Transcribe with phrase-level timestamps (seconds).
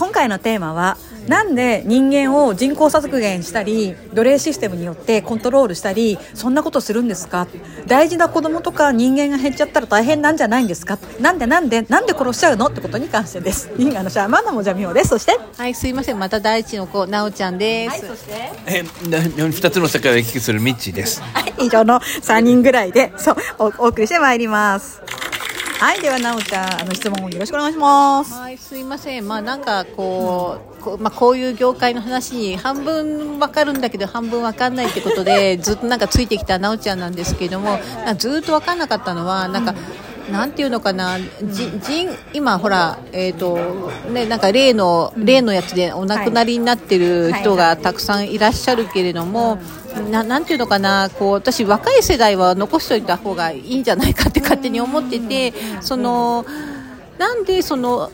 [0.00, 0.96] 今回のテーマは
[1.28, 7.46] なんで人間を人口削減したり奴隷システムによってコントロールしたりそんなことするんですか？
[7.86, 10.98] 大事な子供とか人間が減っちゃったら大変なんじゃないんですか？
[11.20, 12.68] なんでなんでなんで殺しちゃうの？
[12.68, 13.70] ってことに関してです。
[13.76, 15.10] 人間のシャーマンのもじゃみおです。
[15.10, 15.38] そして？
[15.58, 16.18] はいすいません。
[16.18, 18.32] また第一の子なおちゃんです、はい、そして？
[18.66, 21.20] え二つの世界を行き来するミッチーです。
[21.20, 25.02] はい以上の3人ぐらいでそうお送りしてまいります
[25.80, 28.34] はいではなおちゃんあの質問よろしくお願いします。
[28.34, 29.26] はいすいません。
[29.26, 37.78] まあなんかこう、こまあ、こういう業界の話に半分わかるんだけど半分わかんないってことでずっとなんかついてきたなおちゃんなんですけれども
[38.18, 39.74] ずっとわかんなかったのはなんか、
[40.30, 49.58] なんていうのかな、じ人今、ほら、えっ、ー、とね、なんか例の例のやつでお亡くなりになってる人がたくさんいらっしゃるけれども、
[50.10, 56.44] ななんていうのかなこう私、若い世代は残しておいた方がいいんじゃないかって勝手に思っててその
[57.20, 58.10] なんでその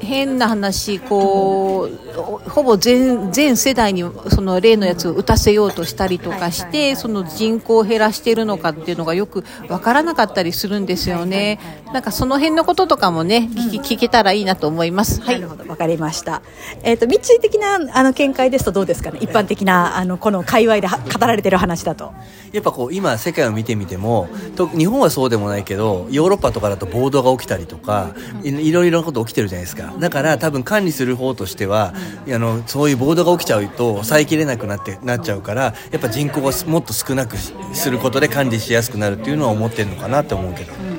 [0.00, 11.60] 変な話こうほぼ全全世代にその例のやつを打たせようとしたりとかして、その人口を減らしているのかっていうのがよく分からなかったりするんですよね、
[11.94, 15.22] なんかその辺のこととかもね聞聞けたらいいなと思います。
[15.22, 16.42] はい、なるほど分かりました。
[16.82, 22.12] えっ、ー、と密的なあの見解ですとどうですかね一般的なあのこの界隈で語られてる話だと。
[22.52, 29.92] やっぱこう今世界を見てみてもと日本はそうでもないけどヨーロッパとかだと暴動が起きたりとかいろいろなこと起きてるじゃないですか。
[29.98, 31.94] だから多分管理する方としては、
[32.28, 40.91] あのそういう暴動が起きちゃうと抑えきれなくなってなっちゃうからやっぱ人口がもっと少なくすることで管理しやすくなるっていうのは思ってるのかなって思うけど。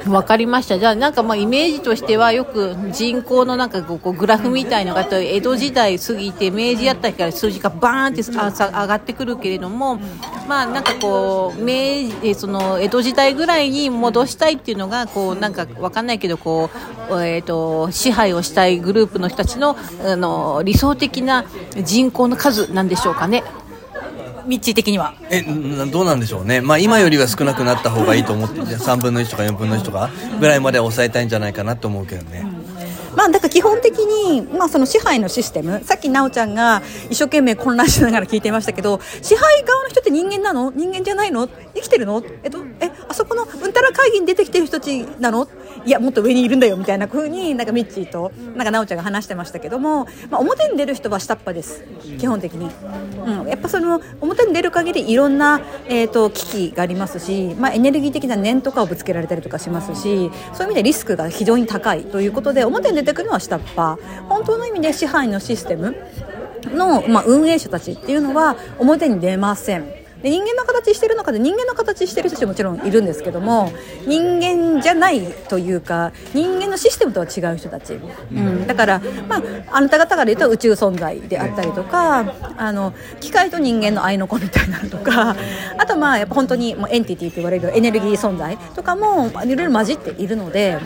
[0.06, 10.00] 分かりましたじゃあなんかまあイメージとしてはよく人口のなんかこうグラフみたいのが江戸時代過ぎて明治やった日から数字がバーンって上がってくるけれども
[10.48, 16.70] まあなんかこう明治その江戸時代ぐらいに戻したいっていうのがこうなんか分かんないけどこ
[17.10, 21.44] う、えーと、支配をしたいグループの人たちのあの理想的な
[21.82, 23.42] 人口の数なんでしょうかね。
[24.50, 25.14] ミッチー的には。
[25.30, 32.44] えどうなんでしょうね、まあ、今よりは少なくなった方がいいと思って3分の1とか4分の1とかぐらいまで抑えたいんじゃないかなと思うけどね。
[33.14, 40.70] まあ、だから基本的に、まあ、その支配のシステムさっき奈緒ちゃんが一生懸命混乱しながら聞いていましたけど支配側の人って人間なの？
[40.70, 41.48] 人間じゃないの？
[41.74, 42.22] 生きてるの？
[42.42, 45.48] えっとえあそこのうんたら会議に出てきてる人たちなの？
[45.84, 51.84] いやもっと上にいるんだよみたいな風になんかミッチーとなんか奈緒ちゃんが話してましたけども、まあ、表に出る人は下っ端です。
[52.18, 52.70] 基本的に、
[53.24, 60.30] うん、やっぱその表に出る限りいろんな、えーと、危機がありますし、まあ、エネルギー的な念とかをぶつけられたりとかしますしそういう意
[60.68, 62.04] 味でリスクが非常に高い。
[62.04, 63.98] ということで表に出てくるのは下っ端。
[64.28, 65.96] 本当の意味で支配のシステム
[66.66, 69.99] の、まあ、運営者たちっていうのは表に出ません。
[70.22, 73.72] で人間の形してる中で人間の形してる人たちもちろんいるんですけども
[74.06, 79.42] 人間じゃないというか人間のシステムとは違う人たち、うん、だから、まあ、
[79.72, 85.36] あなた方から言うと宇宙存在であったりとかあの機械と人間の愛の子みたいなのとか
[85.78, 90.78] あとまあやっぱ本当にもうエンティティと言われるエネルギー存在とかもいろいろ混じっているので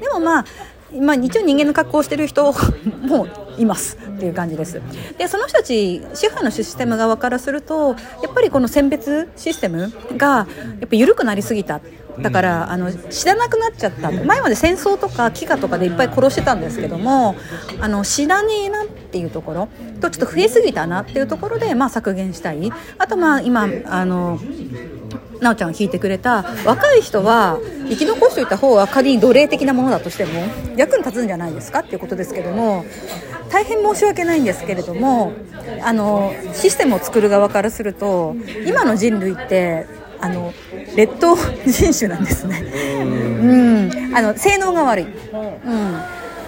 [0.00, 0.44] でもまあ
[1.00, 2.52] まあ、一応人間の格好をしてる人
[3.02, 3.26] も
[3.58, 4.80] いますっていう感じです。
[5.18, 10.46] でその人たち支配のシステム側からするとやっぱりこの選別システムが
[10.80, 11.80] やっぱ緩くなりすぎた。
[12.18, 14.10] だからあの知らなくなっちゃった。
[14.10, 17.34] 前まで戦争とか飢餓とかでいっぱい殺してたんですけども
[17.80, 19.68] あの知らねえなっていうところ
[20.00, 22.72] とちょっと増えすぎたなっていうところで、まあ、削減したい。
[22.98, 24.38] あとまあ今あの
[25.46, 27.58] なおちゃんが聞いてくれた若い人は
[27.88, 30.32] 生き残しておいた方は仮に奴隷的なものだとしても
[30.76, 32.84] 役に立つんじゃないですかっていうことですけども
[33.50, 35.32] 大変申し訳ないんですけれども
[35.82, 38.34] あのシステムを作る側からすると
[38.66, 39.86] 今の人類って
[40.18, 40.52] あの
[40.96, 41.36] 劣等
[41.66, 42.62] 人種なんですね、
[43.00, 46.00] うん、あの性能が悪い、うん。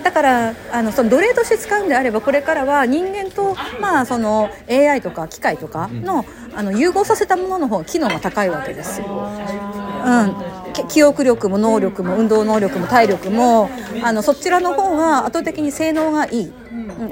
[0.03, 6.25] だからあのその奴隷として使うんであればこれからは人間と、まあ、その AI とか機械とかの
[6.59, 9.07] あの融合させたものの方が機能が高いわけですよ。
[9.07, 13.71] うん、記憶力も能力も運動能力も体力も
[14.03, 16.53] あのそちらの方が圧倒的に性能がいい。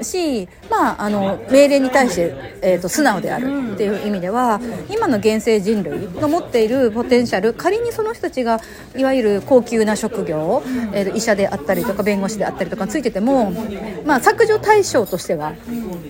[0.01, 8.59] し、まあ、あの命令に対して、えーと、素直であるっていう意味では今の現世人類の持っているポテンシャル仮にその人たちが
[8.95, 10.63] いわゆる高級な職業、
[10.93, 13.51] えーと、医者であったりとか弁護士であったりとかついてても、
[14.05, 15.53] まあ、削除対象としては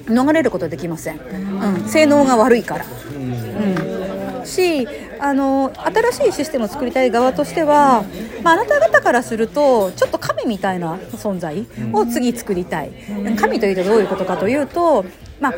[0.05, 2.85] 逃れることできません、うん、性能が悪いから。
[2.85, 4.45] うん。
[4.47, 4.87] し
[5.19, 8.03] あの新しいシステムを作りたい側としては、
[8.43, 12.91] まあ、なた方からするとちょっと神みたいな存在を次作りたい。
[13.37, 15.05] 神というとどういうことかというと、
[15.39, 15.53] まあ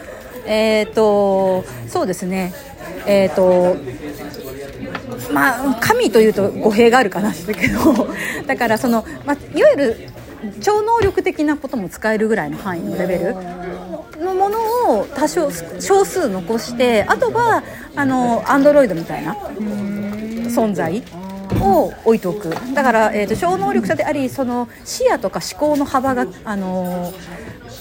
[0.46, 2.54] えーと、そうですね。
[3.06, 3.76] え、ー、と
[5.34, 8.08] まあ、神というと語弊があるかなだけど
[8.48, 9.98] だからその、まあ、いわゆる
[10.62, 13.36] 超能力的なことも使えるぐらいの範囲のレベル。
[14.20, 14.60] のもの
[15.00, 15.50] を多少
[15.80, 17.64] 少数残してあとは
[17.96, 21.04] あのアンドロイドみたいな存在
[21.62, 22.50] を置いておく。
[22.74, 27.14] だから、えー、と超能力者でありその視野とか思考の幅が、あの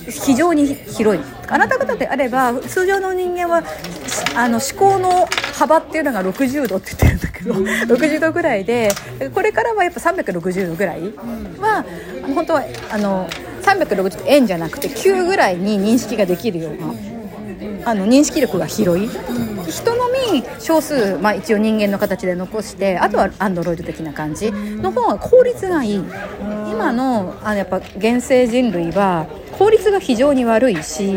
[0.08, 1.22] 非常に広い。
[1.48, 3.62] あなた方であれば通常の人間は
[4.36, 7.54] あの思考の幅っていうのが60度って言ってるんだけど
[7.96, 8.90] 60度ぐらいで
[9.34, 11.12] これからはやっぱ360度ぐらい
[11.58, 11.84] は
[12.34, 13.28] 本当はあの
[13.76, 16.94] 360円じゃなくて9ぐらいに認識ができるような。
[17.84, 26.04] あの認識力が広い人のみ少数、まあ、一応人間の形で残してあとはアンドロイド的な感じの方が効率がいい
[26.70, 29.26] 今のあのやっぱ現世人類は
[29.58, 31.14] 効率が非常に悪いし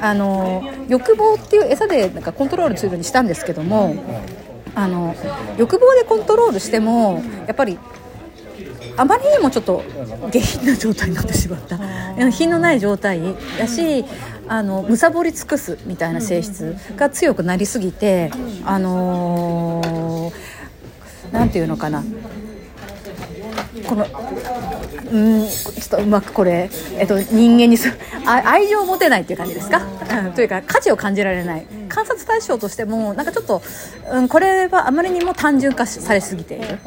[0.00, 3.94] あの欲望っていう餌でなんかコントロールツールにしたんですけども
[4.74, 5.14] あの
[5.58, 7.78] 欲望でコントロールしてもやっぱり
[9.00, 9.82] あまりにもちょっと
[10.30, 11.78] 下品な状態になってしまった。
[12.30, 14.04] 品のない状態だし
[14.46, 18.30] あの貪り尽くすみたいな性質が強くなりすぎて
[18.66, 22.04] あのー、なんていうのかな
[23.86, 24.04] この
[25.12, 27.92] うんちょっとうまくこれ、えっと、人間にす
[28.26, 29.82] あ愛情を持てないっていう感じですか、
[30.24, 31.66] うん、というか価値を感じられない。
[31.88, 33.62] 観察対象としてもなんかちょっと、
[34.12, 36.78] うん、これはあまりにも単純化されすぎている。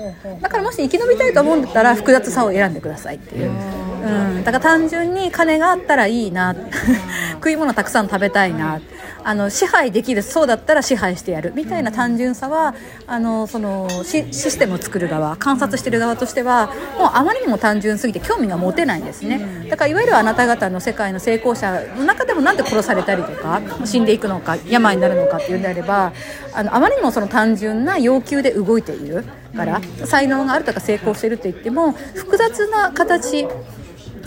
[0.42, 6.56] だからもし生き延びたいと思うんだったら複雑さを選んでくださいっていう、うん、だから単純に金があったらいいな。
[7.36, 8.93] 食い物たくさん食べたいなって
[9.24, 11.54] あの支配できるそうだったら支配してやる。
[11.56, 12.76] みたいな単純さは
[13.08, 16.68] あのそのシステムを作る側観察してる側としては
[16.98, 19.68] もうあまりにも単純すぎて興味が持てないんですね。
[19.70, 26.14] だからいわゆるあなた方の世界の成功者の中でもなんで殺されたりとか死んでいくのか病になるのかっていうんであれば
[26.54, 29.24] あのあまりにもその単純な要求で動いている
[29.56, 33.48] から才能があるとか成功してると言っても複雑な形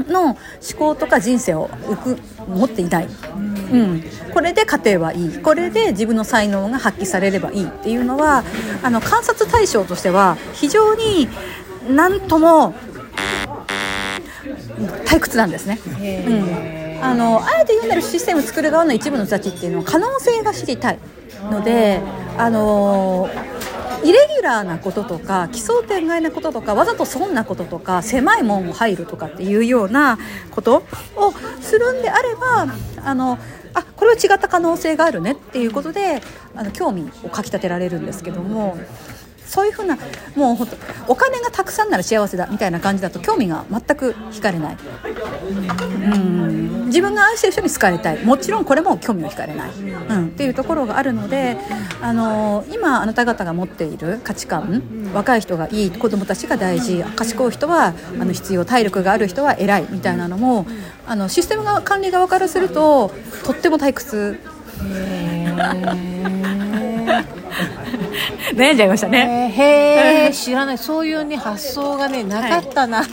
[0.09, 0.37] の思
[0.79, 1.71] 考とか人生を
[2.49, 3.09] 持っていない、
[3.73, 5.39] うん、これで家庭はいい。
[5.39, 8.45] これで自分の才能が発揮されればいいっていうのは
[8.83, 11.29] あの観察対象としては非常に
[11.89, 12.75] 何とも
[15.05, 15.79] 退屈なんですね。
[16.27, 20.99] うん、あのあえて読んでるシステムを作る側の一部の人たちっていうのは可能性が知りたい。
[21.51, 22.01] ので
[22.39, 23.29] あの
[24.05, 30.19] イレギュラーなこととか奇想天外なこととかわざと損なこととか狭い門を入るとかっていうような
[30.51, 30.85] こと
[31.17, 32.67] をするんであれば
[33.05, 33.39] あの
[33.77, 36.23] あこれは違った可能性があるねっていうことで
[36.55, 38.77] あの興味をかきたてられるんですけども。
[39.47, 39.97] そういうふうな
[40.35, 40.77] もう本当
[41.13, 44.77] お金がたくさんなら幸せだみたいな感じだと興味が全く惹かれない、
[46.13, 48.25] うん、自分が愛してる人に好かれたい。
[48.25, 51.57] もちろんこれも興味を惹かれない、うん、っていうところがあるので
[52.01, 54.83] あの今あなた方が持っている価値観
[55.15, 60.67] 若い人がいい子どもたちが大事賢い人はあの必要体力がある人は偉いみたいなのも
[61.07, 63.13] あのシステムが管理側からすると
[63.45, 64.41] とっても退屈。
[68.55, 69.53] 悩んじゃいましたね。
[69.57, 70.79] へえ、知らない。
[70.79, 72.99] そういうね、発想がね、なかったな。
[72.99, 73.05] は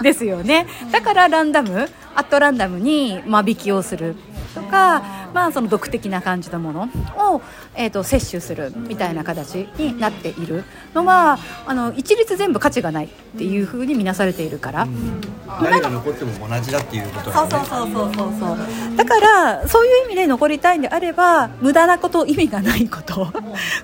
[0.00, 0.66] い、ですよね。
[0.90, 4.16] だからランダム、アットランダムに間引きをする
[4.54, 5.02] とか、
[5.32, 7.42] まあ、その毒的な感じのものを、
[7.74, 10.64] えーと、摂取するみたいな形になっている
[10.94, 15.20] のはあの一律全部価値がないっていうふうに見なされているから、うん、
[15.62, 23.26] 誰が残っても同じだっていうことなんね、そうそうそうそうそうだからそういう意味で残りたいんであれば無駄なこと意味がないこと。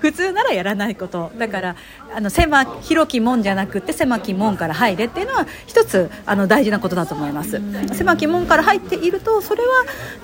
[0.01, 1.31] 普通ならやらないこと。
[1.37, 1.75] だから
[2.15, 7.61] あの狭広き門じゃなくて狭き門から入れっていうのは一つあの大事なことだと思います。
[7.93, 9.67] 狭き門から入っているとそれは、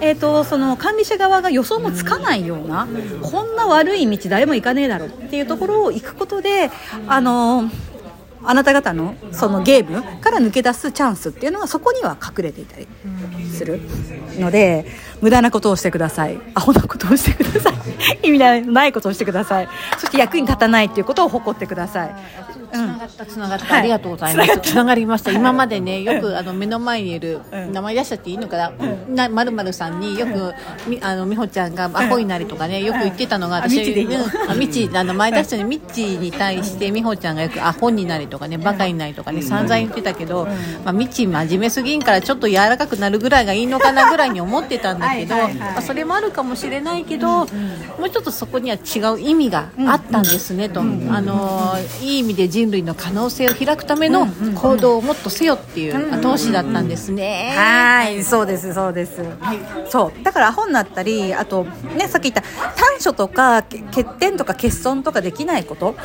[0.01, 2.87] えーと、とその管理者側が予想もつかないような
[3.21, 6.69] こんな悪い道誰も行かねえだろっていうところを行くことで
[7.07, 7.69] あの
[8.41, 12.87] あなた方のそのゲームから抜け出すチャンスっていうのはそこには隠れていたり
[13.51, 13.81] する
[14.39, 14.85] ので
[15.21, 16.39] 無駄なことをしてください。
[16.55, 17.73] アホなことをしてください。
[18.23, 19.67] 意味のないことをしてください。
[19.97, 22.15] そして役に立たないっていうことを誇ってください。
[22.71, 24.59] つながったつながった、ありがとうございます。
[24.61, 25.31] つながりました。
[25.31, 28.71] 今までねよくあの目の前にいる、名前出しちゃっていいのか
[29.09, 29.29] な？
[29.29, 30.53] まるまるさんによく
[30.87, 33.79] みあの美穂ちゃんがアホになりとかねよく言ってたのが私
[34.47, 40.45] あみちあの前出したにみちに対して美穂ちゃんがよくアホになりとかねバカになりとかね散々言ってたけど、
[40.83, 47.45] まあ、みち真面目すぎんからちょっと柔らかくなるぐらいがいいのかなぐらいに思ってたんだけどまあ、それもあるかもしれないけど、も
[48.05, 57.53] うちょっとそこには違う意味があったんですねと、あのいい意味で人類の可能性を開くための行動をもっとせよっていう後押しだったんですね。
[57.55, 60.23] はいそうですそうです、はい、そう。
[60.23, 61.63] だからアホになったりあと
[61.97, 62.41] ねさっき言った
[62.75, 65.95] 短所とか欠点とか欠損とかできないこと。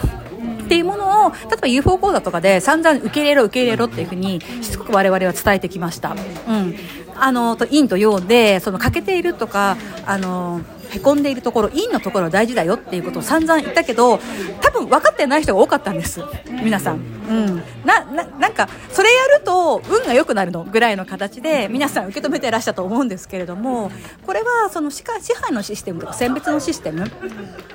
[0.65, 6.17] っていうものを例えば UFO 講座とかで散々受け入れろ受け入れろっていうふうにしつこく我々は伝えてきました、
[6.49, 6.75] うん、
[7.17, 10.63] あのと陰と陽でその欠けているとかあの
[10.95, 14.19] へこんでいるところ陰のところは大事だよっていうことを散々言ったけど
[14.61, 16.21] 多分分かってない人が多かったんです。
[16.63, 17.01] 皆さん、う
[17.33, 20.65] ん、なななんかそれやると運が良くなるの。
[20.65, 23.91] ぐらいの形で皆さん受け止めてらっしゃると思うんですけれども
[24.27, 27.09] これはその支配のシステムとか選別のシステム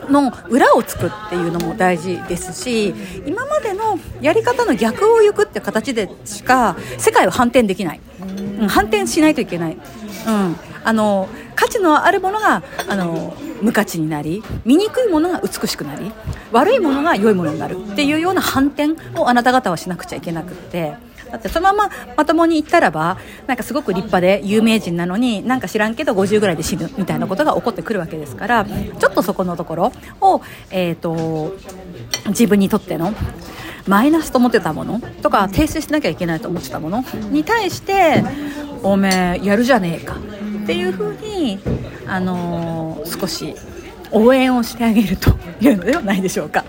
[0.10, 2.94] の裏をつくっていうのも大事ですし
[3.26, 8.02] 今までのやり方の逆を行くって形でしか世界は反転できない、
[8.60, 9.80] うん、反転しないといけない、うん、
[10.90, 16.12] あの価値のあるものがあの無価値になり醜いものが美しくなり
[16.52, 20.96] 悪いものが良いものになるっていうような反転をあなた方はしなくちゃいけなくって。
[21.30, 29.92] だってそのまままともに言ったらばなんかすごく立派で有名人なのになんか知らんけど50ぐらいで死ぬみたいなことが起こってくるわけですからちょっとそこのところ
[30.22, 30.42] を、
[30.72, 31.56] えー、と
[32.30, 33.14] 自分にとっての
[33.86, 38.24] マイナスと思ってたものとか訂正しなきゃいけないと思ってたものに対して
[38.84, 40.18] おめえやるじゃねえか。
[40.70, 41.58] っていうふうに、
[42.06, 43.56] あのー少し
[44.12, 46.64] 応援をしてあげるというのではないでしょうか。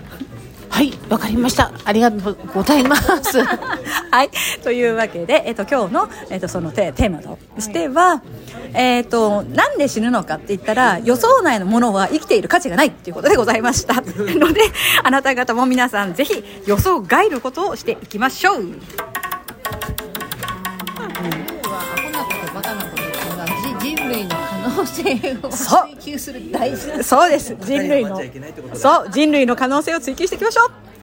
[0.69, 1.71] はいわかりました。
[1.85, 3.43] ありがとうございます。
[4.09, 4.29] はい、
[4.63, 8.23] というわけで、えっと今日の、えっとそのテテーマとしては、
[8.73, 14.01] えっとなんで死ぬのかって言ったら予想内のものは生きている価値がないっていうことでございました。
[14.01, 14.61] ので
[15.03, 19.10] あなた方も皆さんぜひ予想外ることをしていきましょう
[24.71, 27.55] 能性をそう追求する大事なそうです。
[27.61, 28.21] 人類の
[28.73, 30.90] そう人類の可能性を追求していきましょう